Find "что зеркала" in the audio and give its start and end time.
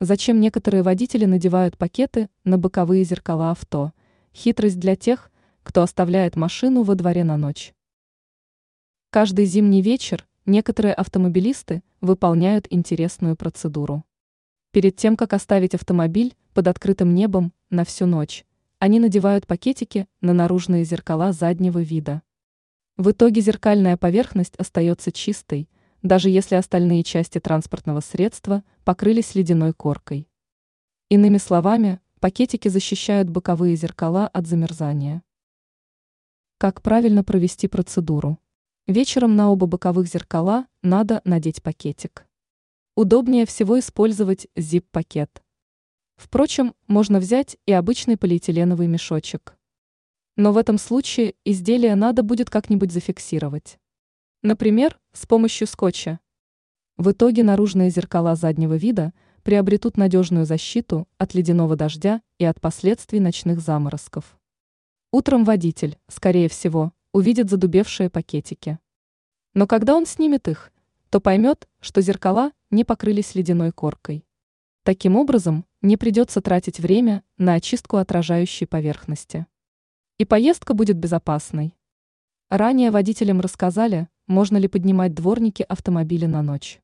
71.80-72.52